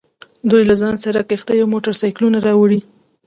دوی 0.49 0.63
له 0.69 0.75
ځان 0.81 0.95
سره 1.05 1.27
کښتۍ 1.29 1.57
او 1.61 1.67
موټر 1.73 1.93
سایکلونه 2.01 2.37
راوړي 2.47 2.79